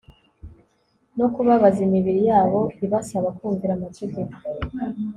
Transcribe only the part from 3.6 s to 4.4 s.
amategeko